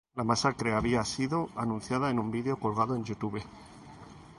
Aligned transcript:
La 0.15 0.23
masacre 0.23 0.73
había 0.73 1.05
sido 1.05 1.49
anunciada 1.55 2.09
en 2.09 2.17
un 2.17 2.31
vídeo 2.31 2.57
colgado 2.57 2.95
en 2.95 3.03
YouTube. 3.03 3.43